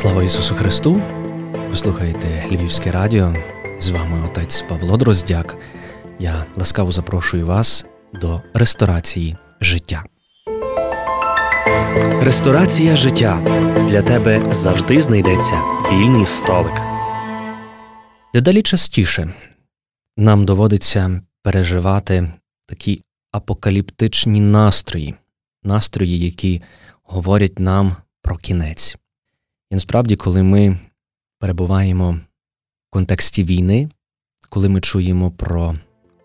[0.00, 1.02] Слава Ісусу Христу!
[1.70, 3.34] Ви слухаєте Львівське радіо.
[3.80, 5.56] З вами отець Павло Дроздяк.
[6.18, 7.86] Я ласкаво запрошую вас
[8.20, 10.04] до ресторації життя.
[12.22, 13.40] Ресторація життя
[13.90, 15.60] для тебе завжди знайдеться
[15.92, 16.80] вільний столик.
[18.34, 19.34] Дедалі частіше
[20.16, 22.32] нам доводиться переживати
[22.66, 25.14] такі апокаліптичні настрої,
[25.62, 26.62] настрої, які
[27.02, 28.99] говорять нам про кінець.
[29.70, 30.78] І насправді, коли ми
[31.38, 33.88] перебуваємо в контексті війни,
[34.48, 35.74] коли ми чуємо про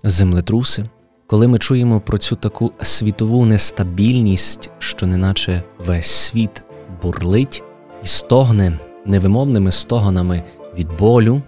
[0.03, 0.89] землетруси,
[1.27, 6.63] коли ми чуємо про цю таку світову нестабільність, що неначе весь світ
[7.01, 7.63] бурлить
[8.03, 10.43] і стогне невимовними стогонами
[10.77, 11.41] від болю,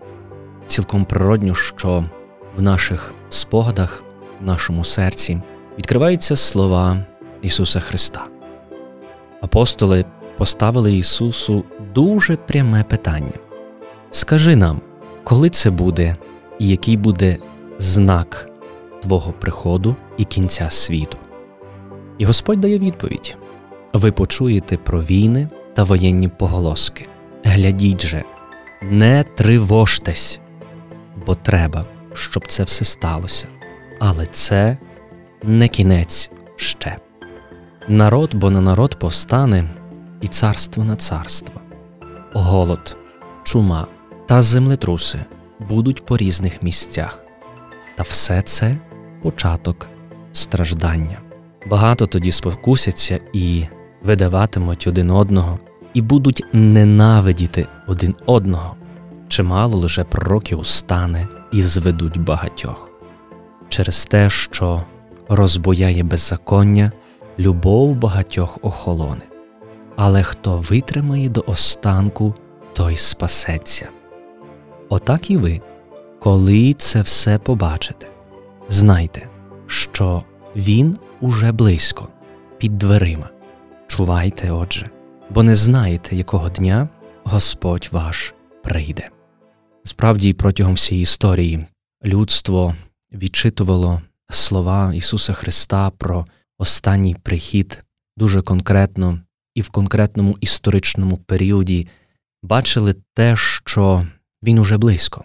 [0.67, 2.05] цілком природньо, що
[2.57, 4.03] в наших спогадах,
[4.41, 5.41] в нашому серці
[5.77, 7.05] відкриваються слова
[7.41, 8.25] Ісуса Христа.
[9.41, 10.05] Апостоли
[10.37, 11.63] поставили Ісусу
[11.97, 13.39] дуже пряме питання:
[14.11, 14.81] Скажи нам,
[15.23, 16.15] коли це буде,
[16.59, 17.37] і який буде
[17.79, 18.49] знак
[19.01, 21.17] Твого приходу і кінця світу?
[22.17, 23.37] І Господь дає відповідь:
[23.93, 27.05] ви почуєте про війни та воєнні поголоски.
[27.43, 28.23] Глядіть же,
[28.81, 30.39] не тривожтесь,
[31.25, 33.47] бо треба, щоб це все сталося.
[33.99, 34.77] Але це
[35.43, 36.97] не кінець ще.
[37.87, 39.69] Народ, бо на народ повстане,
[40.21, 41.61] і царство на царство.
[42.33, 42.97] Голод,
[43.43, 43.87] чума
[44.25, 45.19] та землетруси
[45.59, 47.23] будуть по різних місцях.
[47.95, 48.77] Та все це
[49.21, 49.87] початок
[50.31, 51.19] страждання.
[51.69, 53.63] Багато тоді спокусяться і
[54.03, 55.59] видаватимуть один одного,
[55.93, 58.75] і будуть ненавидіти один одного.
[59.27, 62.89] Чимало лише пророків устане і зведуть багатьох.
[63.69, 64.83] Через те, що
[65.29, 66.91] розбояє беззаконня,
[67.39, 69.21] любов багатьох охолоне
[69.97, 72.35] але хто витримає до останку,
[72.73, 73.89] той спасеться.
[74.89, 75.61] Отак і ви,
[76.19, 78.07] коли це все побачите,
[78.69, 79.29] знайте,
[79.67, 80.23] що
[80.55, 82.07] він уже близько,
[82.57, 83.29] під дверима.
[83.87, 84.89] Чувайте, отже,
[85.29, 86.89] бо не знаєте, якого дня
[87.23, 89.09] Господь ваш прийде.
[89.83, 91.65] Справді, протягом всієї історії
[92.05, 92.75] людство
[93.13, 96.25] відчитувало слова Ісуса Христа про
[96.57, 97.83] останній прихід
[98.17, 99.19] дуже конкретно
[99.57, 101.87] і в конкретному історичному періоді
[102.43, 104.07] бачили те, що
[104.43, 105.23] він уже близько,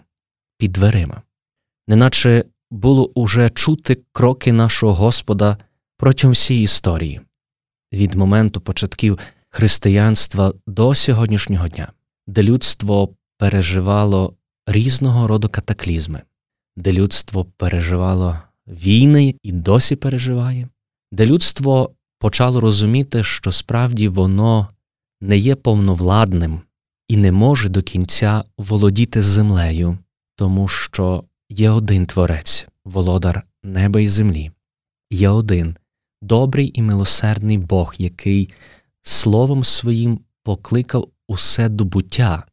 [0.57, 1.21] під дверима,
[1.87, 5.57] неначе було уже чути кроки нашого Господа
[5.97, 7.21] протягом всієї історії,
[7.91, 11.91] від моменту початків християнства до сьогоднішнього дня,
[12.27, 14.33] де людство переживало
[14.67, 16.21] різного роду катаклізми,
[16.75, 20.67] де людство переживало війни і досі переживає,
[21.11, 21.91] де людство
[22.23, 24.67] почало розуміти, що справді воно
[25.21, 26.61] не є повновладним
[27.07, 29.97] і не може до кінця володіти землею,
[30.35, 34.51] тому що є один творець, володар неба і землі,
[35.11, 35.75] є один
[36.21, 38.49] добрий і милосердний Бог, який
[39.01, 42.43] словом своїм покликав усе до буття,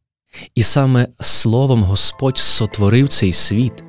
[0.55, 3.83] і саме словом Господь сотворив цей світ,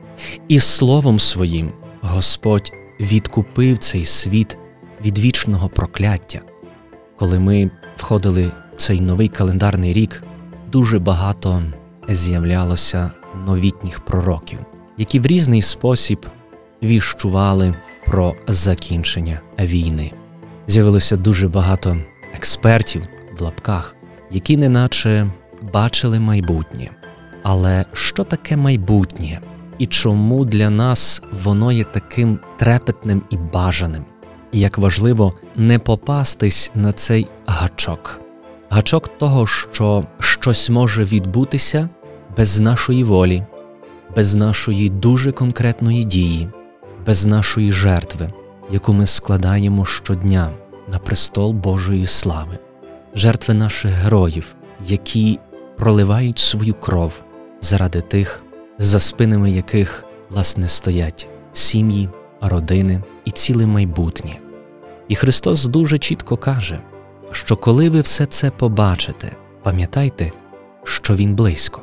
[0.49, 4.59] і словом своїм Господь відкупив цей світ
[5.05, 6.41] від вічного прокляття.
[7.17, 10.23] Коли ми входили в цей новий календарний рік,
[10.73, 11.63] дуже багато
[12.09, 13.11] з'являлося
[13.47, 14.59] новітніх пророків,
[14.99, 16.27] які в різний спосіб
[16.83, 17.75] віщували
[18.07, 20.13] про закінчення війни.
[20.67, 21.97] З'явилося дуже багато
[22.35, 23.03] експертів
[23.39, 23.97] в лапках,
[24.31, 25.31] які неначе
[25.73, 26.91] бачили майбутнє.
[27.43, 29.41] Але що таке майбутнє
[29.79, 34.05] і чому для нас воно є таким трепетним і бажаним?
[34.53, 38.21] І як важливо не попастись на цей гачок,
[38.71, 41.89] гачок того, що щось може відбутися
[42.37, 43.43] без нашої волі,
[44.17, 46.49] без нашої дуже конкретної дії,
[47.07, 48.33] без нашої жертви,
[48.71, 50.51] яку ми складаємо щодня
[50.93, 52.59] на престол Божої слави,
[53.15, 54.55] жертви наших героїв,
[54.89, 55.39] які
[55.77, 57.13] проливають свою кров
[57.61, 58.43] заради тих,
[58.79, 62.09] за спинами яких власне стоять сім'ї,
[62.49, 64.39] родини і ціле майбутнє.
[65.09, 66.79] І Христос дуже чітко каже,
[67.33, 70.33] що коли ви все це побачите, пам'ятайте,
[70.85, 71.83] що Він близько.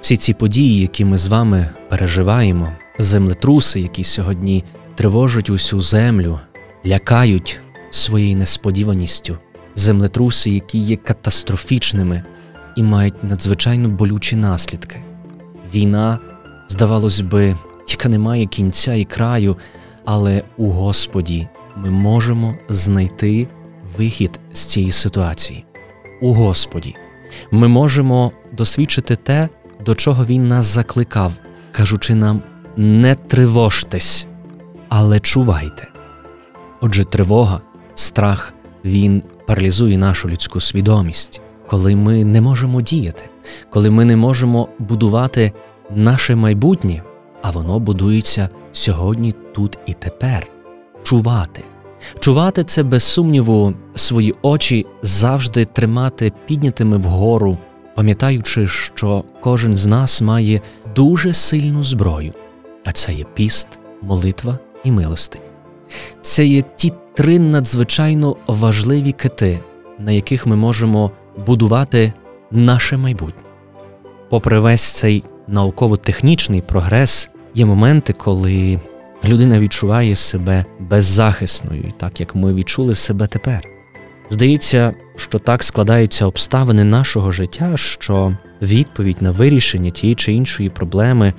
[0.00, 6.40] Всі ці події, які ми з вами переживаємо, землетруси, які сьогодні тривожать усю землю,
[6.86, 7.60] лякають
[7.90, 9.38] своєю несподіваністю,
[9.74, 12.22] землетруси, які є катастрофічними
[12.76, 15.02] і мають надзвичайно болючі наслідки.
[15.74, 16.18] Війна,
[16.68, 17.56] здавалось би,
[18.04, 19.56] яка не має кінця і краю,
[20.04, 23.48] але у Господі ми можемо знайти
[23.96, 25.64] вихід з цієї ситуації
[26.20, 26.94] у Господі.
[27.50, 29.48] Ми можемо досвідчити те,
[29.84, 31.32] до чого він нас закликав,
[31.72, 32.42] кажучи нам:
[32.76, 34.26] не тривожтесь,
[34.88, 35.88] але чувайте.
[36.80, 37.60] Отже, тривога,
[37.94, 38.54] страх,
[38.84, 43.24] він паралізує нашу людську свідомість, коли ми не можемо діяти,
[43.70, 45.52] коли ми не можемо будувати
[45.94, 47.02] наше майбутнє,
[47.44, 50.46] а воно будується сьогодні, тут і тепер.
[51.02, 51.62] Чувати.
[52.18, 57.58] Чувати це, без сумніву, свої очі завжди тримати піднятими вгору,
[57.94, 60.60] пам'ятаючи, що кожен з нас має
[60.96, 62.32] дуже сильну зброю,
[62.84, 63.68] а це є піст,
[64.02, 65.40] молитва і милостинь.
[66.22, 69.60] Це є ті три надзвичайно важливі кити,
[69.98, 71.10] на яких ми можемо
[71.46, 72.12] будувати
[72.50, 73.42] наше майбутнє.
[74.28, 78.80] Попри весь цей науково-технічний прогрес, є моменти, коли
[79.24, 83.68] людина відчуває себе беззахисною, так як ми відчули себе тепер.
[84.30, 91.34] Здається, що так складаються обставини нашого життя, що відповідь на вирішення тієї чи іншої проблеми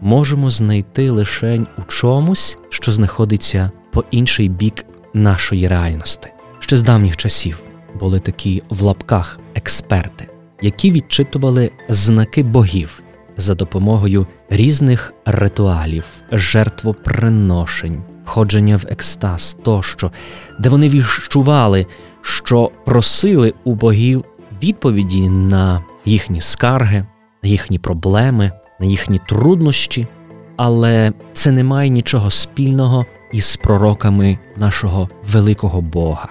[0.00, 4.84] можемо знайти лише у чомусь, що знаходиться по інший бік
[5.14, 6.28] нашої реальності.
[6.58, 7.62] Ще з давніх часів
[8.00, 10.28] були такі в лапках експерти,
[10.62, 13.02] які відчитували знаки богів
[13.36, 20.12] за допомогою різних ритуалів, жертвоприношень, входження в екстаз тощо,
[20.58, 21.86] де вони відчували,
[22.22, 24.24] що просили у богів
[24.62, 27.06] відповіді на їхні скарги,
[27.42, 30.06] на їхні проблеми, на їхні труднощі,
[30.56, 36.28] але це не має нічого спільного із пророками нашого великого Бога.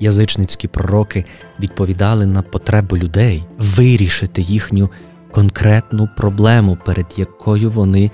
[0.00, 1.24] Язичницькі пророки
[1.60, 4.90] відповідали на потребу людей вирішити їхню
[5.32, 8.10] конкретну проблему, перед якою вони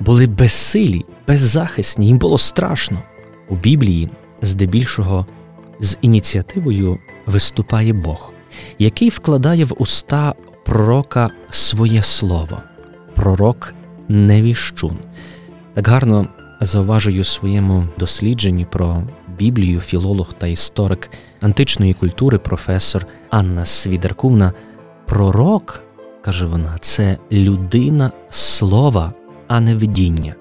[0.00, 3.02] були безсилі, беззахисні, їм було страшно.
[3.48, 4.10] У Біблії,
[4.42, 5.26] здебільшого,
[5.80, 8.32] з ініціативою виступає Бог,
[8.78, 12.62] який вкладає в уста пророка своє слово.
[13.14, 13.74] Пророк
[14.08, 14.96] не віщун.
[15.74, 16.28] Так гарно
[16.60, 19.02] зауважую своєму дослідженні про
[19.38, 21.10] Біблію, філолог та історик
[21.40, 24.52] античної культури, професор Анна Свідеркуна.
[25.06, 25.84] Пророк,
[26.26, 29.12] каже вона, це людина слова,
[29.48, 30.34] а не видіння.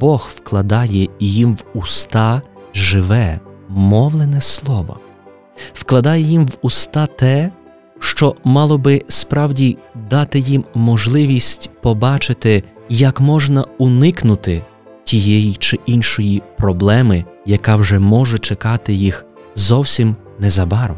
[0.00, 2.42] Бог вкладає їм в уста
[2.74, 4.98] живе, мовлене слово,
[5.72, 7.50] вкладає їм в уста те,
[7.98, 9.78] що мало би справді
[10.10, 14.64] дати їм можливість побачити, як можна уникнути
[15.04, 20.96] тієї чи іншої проблеми, яка вже може чекати їх зовсім незабаром.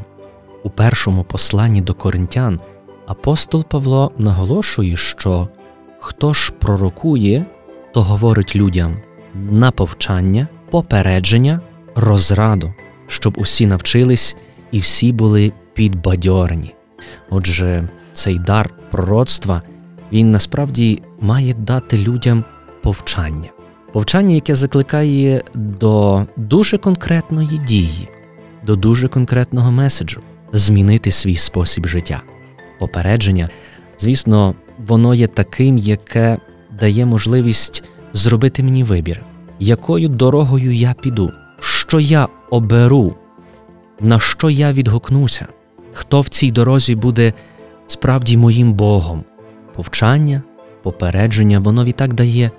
[0.64, 2.60] У першому посланні до коринтян
[3.06, 5.48] апостол Павло наголошує, що
[6.00, 7.46] хто ж пророкує,
[7.94, 8.96] то говорить людям
[9.34, 11.60] на повчання, попередження,
[11.94, 12.74] розраду,
[13.06, 14.36] щоб усі навчились
[14.72, 16.74] і всі були підбадьорені.
[17.30, 19.62] Отже, цей дар пророцтва
[20.12, 22.44] він насправді має дати людям
[22.82, 23.50] повчання
[23.96, 28.08] повчання, яке закликає до дуже конкретної дії,
[28.64, 30.20] до дуже конкретного меседжу
[30.52, 32.22] змінити свій спосіб життя.
[32.78, 33.48] Попередження,
[33.98, 34.54] звісно,
[34.86, 36.38] воно є таким, яке
[36.80, 39.22] дає можливість зробити мені вибір,
[39.58, 43.14] якою дорогою я піду, що я оберу,
[44.00, 45.46] на що я відгукнуся,
[45.92, 47.32] хто в цій дорозі буде
[47.86, 49.24] справді моїм Богом.
[49.74, 50.42] Повчання,
[50.82, 52.50] попередження, воно відтак дає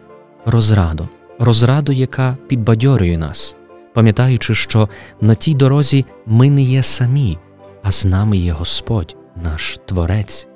[0.46, 1.08] розраду.
[1.40, 3.56] Розраду, яка підбадьорює нас,
[3.94, 4.90] пам'ятаючи, що
[5.22, 7.38] на тій дорозі ми не є самі,
[7.84, 10.48] а з нами є Господь, наш Творець.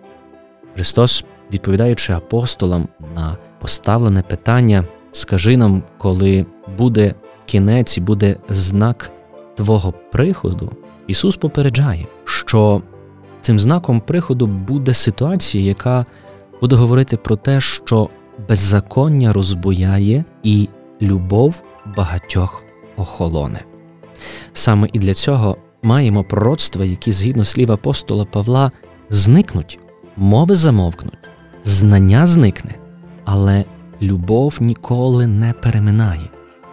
[0.76, 6.46] Христос, відповідаючи апостолам на поставлене питання, скажи нам, коли
[6.78, 9.12] буде кінець і буде знак
[9.56, 10.72] Твого приходу,
[11.08, 12.82] Ісус попереджає, що
[13.42, 16.06] цим знаком приходу буде ситуація, яка
[16.62, 18.10] буде говорити про те, що
[18.50, 20.70] беззаконня розбуяє і
[21.02, 21.64] любов
[21.98, 22.64] багатьох
[22.98, 23.60] охолоне.
[24.54, 28.72] Саме і для цього маємо пророцтва, які, згідно слів апостола Павла,
[29.10, 29.80] зникнуть,
[30.18, 31.30] мови замовкнуть,
[31.64, 32.76] знання зникне,
[33.26, 33.66] але
[34.02, 36.30] любов ніколи не переминає.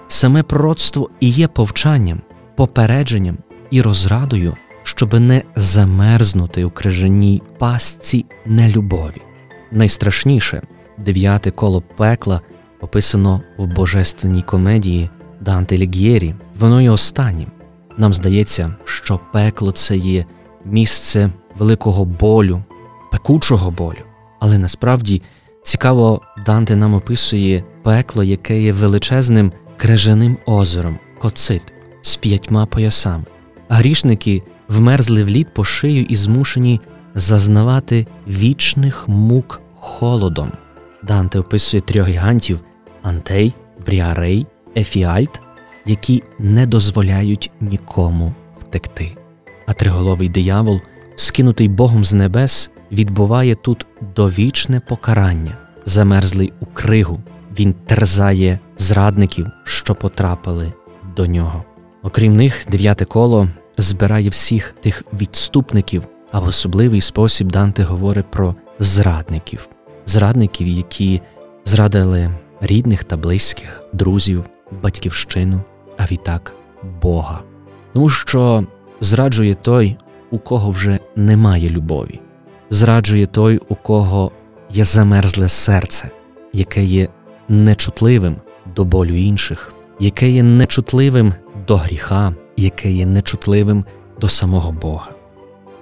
[0.08, 2.20] Саме пророцтво і є повчанням,
[2.56, 3.38] попередженням
[3.70, 9.22] і розрадою, щоби не замерзнути у крижаній пастці нелюбові.
[9.70, 10.62] Найстрашніше
[10.98, 12.40] дев'яте коло пекла
[12.80, 15.10] описано в божественній комедії
[15.40, 16.34] Данте Ліг'єрі.
[16.58, 17.57] Воно є останнім.
[17.98, 20.24] Нам здається, що пекло це є
[20.64, 22.62] місце великого болю,
[23.10, 24.02] пекучого болю.
[24.40, 25.22] Але насправді
[25.62, 31.62] цікаво, Данте нам описує пекло, яке є величезним крижаним озером, коцит
[32.02, 33.24] з п'ятьма поясами.
[33.68, 36.80] Грішники вмерзли в лід по шию і змушені
[37.14, 40.52] зазнавати вічних мук холодом.
[41.02, 42.60] Данте описує трьох гігантів
[43.02, 43.54] Антей,
[43.86, 45.40] Бріарей, Ефіальт,
[45.86, 49.16] які не дозволяють нікому втекти.
[49.66, 50.80] А триголовий диявол,
[51.16, 57.20] скинутий Богом з небес, відбуває тут довічне покарання, замерзлий у кригу.
[57.58, 60.72] Він терзає зрадників, що потрапили
[61.16, 61.64] до нього.
[62.02, 68.54] Окрім них, дев'яте коло збирає всіх тих відступників, а в особливий спосіб Данте говорить про
[68.78, 69.68] зрадників,
[70.06, 71.20] зрадників, які
[71.64, 72.30] зрадили
[72.60, 74.44] рідних та близьких, друзів,
[74.82, 75.60] батьківщину,
[75.98, 76.54] а відтак
[77.02, 77.40] Бога.
[77.92, 78.64] Тому що
[79.00, 79.96] зраджує той,
[80.30, 82.20] у кого вже немає любові,
[82.70, 84.32] зраджує той, у кого
[84.70, 86.10] є замерзле серце,
[86.52, 87.08] яке є
[87.48, 88.36] нечутливим
[88.76, 91.34] до болю інших, яке є нечутливим
[91.66, 93.84] до гріха, яке є нечутливим
[94.20, 95.10] до самого Бога.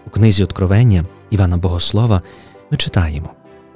[0.07, 2.23] У книзі Откровення Івана Богослова
[2.71, 3.31] ми читаємо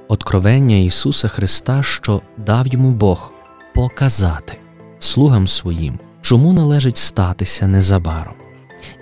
[0.07, 3.33] Откровення Ісуса Христа, що дав йому Бог
[3.75, 4.60] показати
[5.03, 8.33] слугам своїм, чому належить статися незабаром.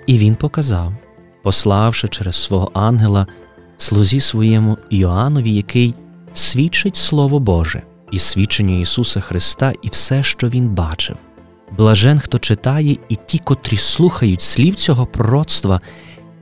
[0.05, 0.93] І Він показав,
[1.43, 3.27] пославши через свого ангела
[3.77, 5.93] слузі своєму Іоаннові, який
[6.33, 11.17] свідчить Слово Боже і свідчення Ісуса Христа і все, що Він бачив.
[11.77, 15.81] Блажен, хто читає, і ті, котрі слухають слів цього пророцтва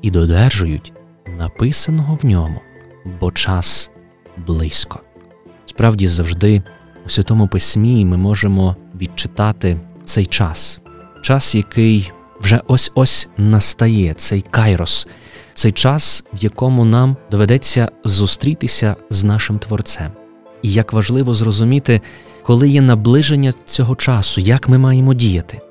[0.02, 0.94] і додержують
[1.38, 2.62] написаного в ньому,
[3.20, 3.92] бо час
[4.38, 5.00] близько.
[5.66, 6.64] Справді, завжди
[7.08, 10.82] у Святому Письмі ми можемо відчитати цей час,
[11.22, 12.12] час, який
[12.42, 15.08] вже ось ось настає, цей кайрос,
[15.54, 20.12] цей час, в якому нам доведеться зустрітися з нашим Творцем.
[20.62, 22.02] І як важливо зрозуміти,
[22.44, 25.62] коли є наближення цього часу, як ми маємо діяти.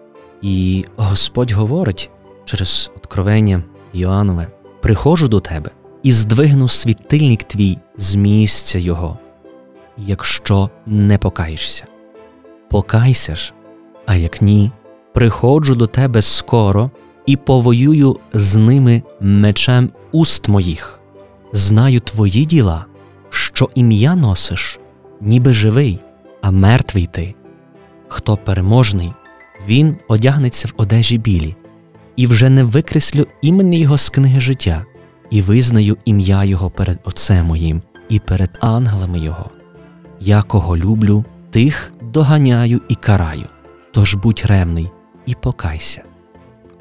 [0.42, 2.10] І Господь говорить
[2.44, 3.62] через откровення
[3.92, 4.46] Йоаннове:
[4.82, 5.70] приходжу до тебе
[6.02, 9.18] і здвигну світильник твій з місця Його,
[9.98, 11.86] якщо не покаєшся.
[12.70, 13.52] Покайся ж,
[14.06, 14.70] а як ні,
[15.14, 16.90] приходжу до тебе скоро
[17.26, 21.00] і повоюю з ними мечем уст моїх.
[21.52, 22.84] Знаю твої діла,
[23.30, 24.78] що ім'я носиш,
[25.20, 26.00] ніби живий,
[26.42, 27.34] а мертвий ти.
[28.08, 29.12] Хто переможний,
[29.66, 31.56] він одягнеться в одежі білі,
[32.16, 34.84] і вже не викреслю імені Його з книги життя,
[35.30, 39.50] і визнаю ім'я Його перед Отцем моїм і перед ангелами Його.
[40.20, 43.46] Я кого люблю, тих доганяю і караю.
[43.92, 44.90] Тож будь ремний
[45.26, 46.02] і покайся.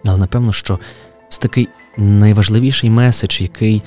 [0.05, 0.79] Але напевно, що
[1.29, 3.83] це такий найважливіший меседж, який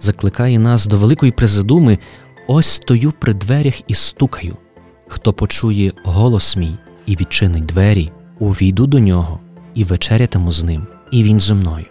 [0.00, 1.98] закликає нас до великої призадуми,
[2.46, 4.56] ось стою при дверях і стукаю.
[5.08, 9.40] Хто почує голос мій і відчинить двері, увійду до нього
[9.74, 11.86] і вечерятиму з ним, і він зо мною.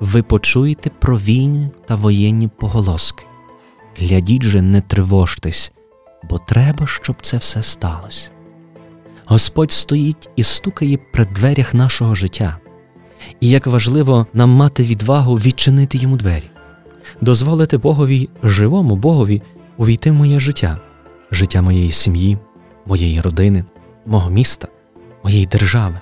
[0.00, 3.24] Ви почуєте про війни та воєнні поголоски.
[3.98, 5.72] Глядіть же, не тривожтесь,
[6.22, 8.30] бо треба, щоб це все сталося.
[9.24, 12.58] Господь стоїть і стукає при дверях нашого життя,
[13.40, 16.50] і як важливо нам мати відвагу відчинити йому двері,
[17.20, 19.42] дозволити Богові, живому Богові,
[19.76, 20.78] увійти в моє життя,
[21.30, 22.38] життя моєї сім'ї,
[22.86, 23.64] моєї родини,
[24.06, 24.68] мого міста,
[25.24, 26.00] моєї держави.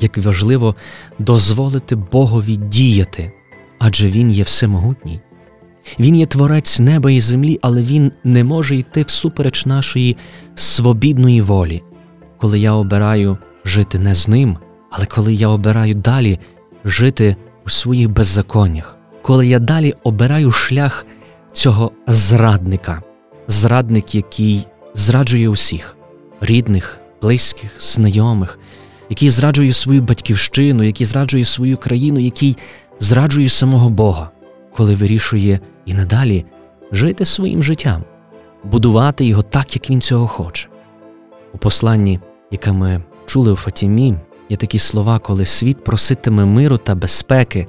[0.00, 0.74] Як важливо
[1.18, 3.32] дозволити Богові діяти,
[3.78, 5.20] адже Він є всемогутній.
[5.98, 10.16] Він є творець неба і землі, але Він не може йти всупереч нашої
[10.54, 11.82] свобідної волі.
[12.38, 14.58] Коли я обираю жити не з ним,
[14.90, 16.38] але коли я обираю далі
[16.84, 21.06] жити у своїх беззаконнях, коли я далі обираю шлях
[21.52, 23.02] цього зрадника,
[23.48, 25.96] зрадник, який зраджує усіх
[26.40, 28.58] рідних, близьких, знайомих,
[29.10, 32.56] який зраджує свою батьківщину, який зраджує свою країну, який
[33.00, 34.30] зраджує самого Бога,
[34.74, 36.44] коли вирішує і надалі
[36.92, 38.04] жити своїм життям,
[38.64, 40.68] будувати його так, як він цього хоче.
[41.54, 44.14] У посланні, яке ми чули у Фатімі,
[44.48, 47.66] є такі слова, коли світ проситиме миру та безпеки,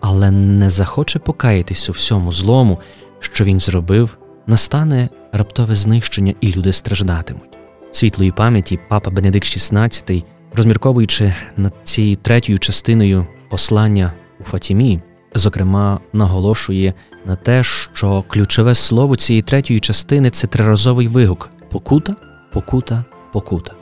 [0.00, 2.78] але не захоче покаятись у всьому злому,
[3.18, 7.58] що він зробив, настане раптове знищення, і люди страждатимуть.
[7.92, 15.00] Світлої пам'яті папа Бенедикт XVI, розмірковуючи над цією третьою частиною послання у Фатімі,
[15.38, 16.94] зокрема наголошує
[17.26, 22.14] на те, що ключове слово цієї третьої частини це триразовий вигук покута,
[22.52, 23.72] покута, покута.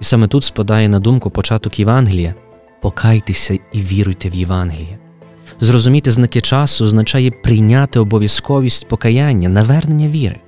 [0.00, 2.34] І саме тут спадає на думку початок Євангелія
[2.80, 4.98] покайтеся і віруйте в Євангеліє.
[5.60, 10.40] Зрозуміти знаки часу означає прийняти обов'язковість покаяння, навернення віри.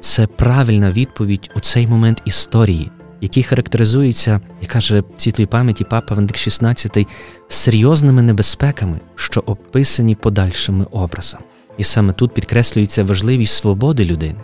[0.00, 2.90] Це правильна відповідь у цей момент історії,
[3.24, 7.06] який характеризується, як каже світлої пам'яті Папа Вендик XVI,
[7.48, 11.44] серйозними небезпеками, що описані подальшими образами.
[11.78, 14.36] І саме тут підкреслюється важливість свободи людини.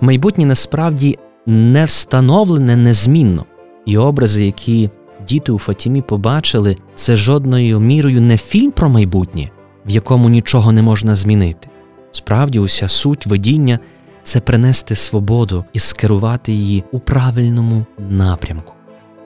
[0.00, 3.46] Майбутнє насправді не встановлене незмінно,
[3.86, 4.90] і образи, які
[5.28, 9.50] діти у Фатімі побачили, це жодною мірою не фільм про майбутнє,
[9.86, 11.68] в якому нічого не можна змінити.
[12.12, 13.78] Справді, уся суть видіння
[14.22, 18.72] це принести свободу і скерувати її у правильному напрямку.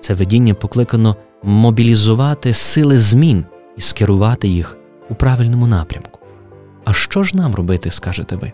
[0.00, 3.44] Це видіння покликано мобілізувати сили змін
[3.76, 4.76] і скерувати їх
[5.10, 6.20] у правильному напрямку.
[6.84, 8.52] А що ж нам робити, скажете ви?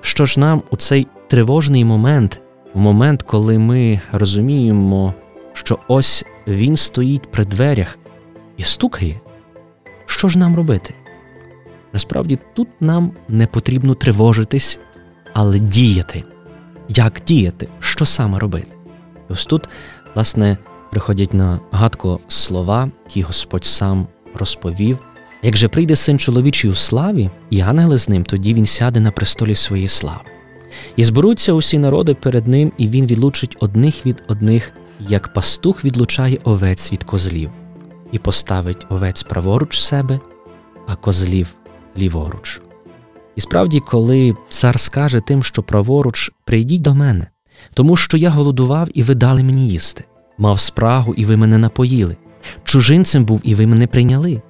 [0.00, 2.40] Що ж нам у цей тривожний момент,
[2.74, 5.14] в момент, коли ми розуміємо,
[5.52, 7.98] що ось він стоїть при дверях
[8.56, 9.20] і стукає,
[10.06, 10.94] що ж нам робити?
[11.92, 14.80] Насправді тут нам не потрібно тривожитись,
[15.34, 16.24] але діяти.
[16.88, 17.68] Як діяти?
[17.80, 18.74] Що саме робити?
[19.28, 19.68] Ось тут,
[20.14, 20.58] власне,
[20.90, 24.98] приходять на гадку слова, які Господь сам розповів.
[25.42, 29.10] Як же прийде син чоловічий у славі, і ангели з ним, тоді він сяде на
[29.10, 30.20] престолі своєї слави.
[30.96, 36.38] І зберуться усі народи перед ним, і він відлучить одних від одних, як пастух відлучає
[36.44, 37.50] овець від козлів,
[38.12, 40.20] і поставить овець праворуч себе,
[40.86, 41.54] а козлів
[41.96, 42.60] ліворуч.
[43.36, 47.26] І справді, коли цар скаже тим, що праворуч, прийдіть до мене,
[47.74, 50.04] тому що я голодував, і ви дали мені їсти,
[50.38, 52.16] мав спрагу, і ви мене напоїли,
[52.64, 54.42] чужинцем був, і ви мене прийняли.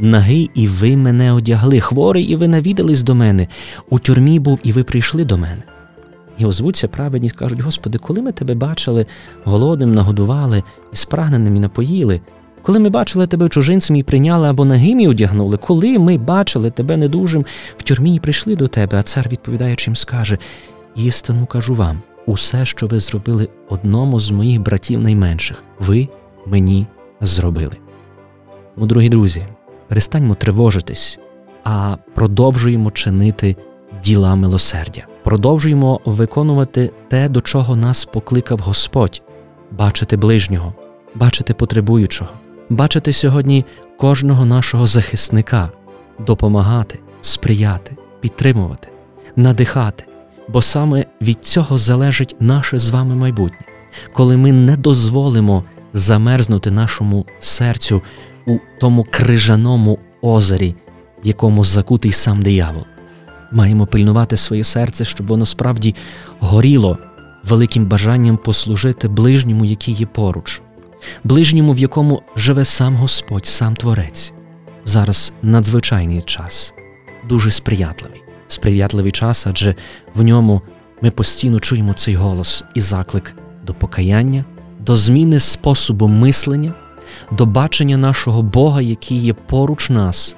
[0.00, 3.48] Нагий, і ви мене одягли, хворий, і ви навідались до мене,
[3.90, 5.62] у тюрмі був, і ви прийшли до мене.
[6.38, 9.06] І озвуться праведні кажуть: Господи, коли ми тебе бачили,
[9.44, 10.62] голодним нагодували,
[10.92, 12.20] і спрагненим і напоїли,
[12.62, 16.96] коли ми бачили тебе чужинцем і прийняли або нагим і одягнули, коли ми бачили тебе
[16.96, 20.38] недужим в тюрмі і прийшли до тебе, а цар відповідаючи їм скаже:
[20.96, 26.08] істину кажу вам, усе, що ви зробили одному з моїх братів найменших, ви
[26.46, 26.86] мені
[27.20, 27.76] зробили.
[28.76, 29.46] Ну, дорогі друзі,
[29.88, 31.18] перестаньмо тривожитись,
[31.64, 33.56] а продовжуємо чинити
[34.04, 39.22] діла милосердя, продовжуємо виконувати те, до чого нас покликав Господь,
[39.70, 40.74] бачити ближнього,
[41.14, 42.30] бачити потребуючого,
[42.70, 43.64] бачити сьогодні
[43.96, 45.70] кожного нашого захисника,
[46.26, 48.88] допомагати, сприяти, підтримувати,
[49.36, 50.04] надихати,
[50.48, 53.66] бо саме від цього залежить наше з вами майбутнє,
[54.12, 58.02] коли ми не дозволимо замерзнути нашому серцю
[58.46, 60.74] у тому крижаному озері,
[61.24, 62.84] в якому закутий сам диявол.
[63.52, 65.94] Маємо пильнувати своє серце, щоб воно справді
[66.40, 66.98] горіло
[67.44, 70.62] великим бажанням послужити ближньому, який є поруч,
[71.24, 74.32] ближньому, в якому живе сам Господь, сам Творець.
[74.84, 76.74] Зараз надзвичайний час,
[77.28, 79.74] дуже сприятливий, сприятливий час, адже
[80.14, 80.62] в ньому
[81.02, 83.34] ми постійно чуємо цей голос і заклик
[83.66, 84.44] до покаяння,
[84.80, 86.74] до зміни способу мислення,
[87.30, 90.36] до бачення нашого Бога, який є поруч нас,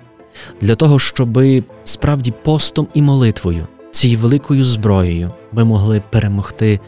[0.60, 1.40] для того, щоб
[1.84, 6.80] справді постом і молитвою, цією великою зброєю, ми могли перемогти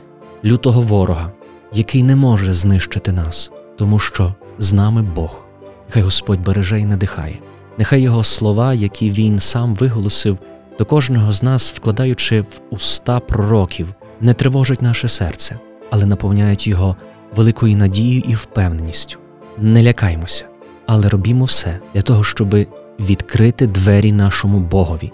[0.45, 1.33] лютого ворога,
[1.73, 5.47] який не може знищити нас, тому що з нами Бог.
[5.89, 7.39] Нехай Господь береже і надихає,
[7.79, 10.39] нехай Його слова, які Він сам виголосив
[10.79, 15.59] до кожного з нас, вкладаючи в уста пророків, не тривожать наше серце,
[15.91, 16.97] але наповняють його
[17.37, 19.19] великою надією і впевненістю.
[19.59, 20.45] Не лякаймося,
[20.87, 22.55] але робімо все для того, щоб
[23.01, 25.13] відкрити двері нашому Богові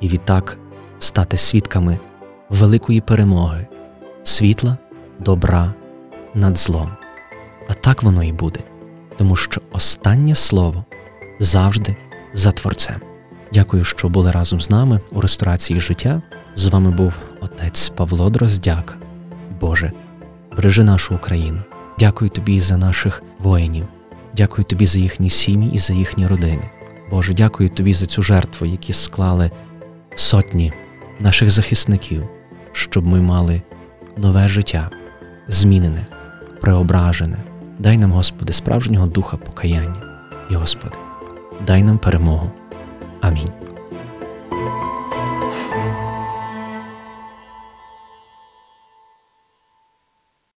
[0.00, 0.58] і відтак
[0.98, 1.98] стати свідками
[2.50, 3.66] великої перемоги,
[4.22, 4.76] світла,
[5.18, 5.74] добра
[6.34, 7.05] над злом.
[7.68, 8.60] А так воно і буде,
[9.16, 10.84] тому що останнє слово
[11.40, 11.96] завжди
[12.34, 13.00] за Творцем.
[13.52, 16.22] Дякую, що були разом з нами у ресторації життя.
[16.54, 18.98] З вами був отець Павло Дроздяк.
[19.60, 19.92] Боже,
[20.56, 21.60] бережи нашу Україну.
[21.98, 23.86] Дякую тобі за наших воїнів.
[24.36, 26.70] Дякую тобі за їхні сім'ї і за їхні родини.
[27.10, 29.50] Боже, дякую тобі за цю жертву, які склали
[30.14, 30.72] сотні
[31.20, 32.28] наших захисників,
[32.72, 33.62] щоб ми мали
[34.16, 34.90] нове життя,
[35.48, 36.06] змінене,
[36.60, 37.55] преображене.
[37.78, 40.02] Дай нам, Господи, справжнього духа покаяння.
[40.50, 40.96] І, Господи,
[41.66, 42.50] дай нам перемогу.
[43.20, 43.65] Амінь.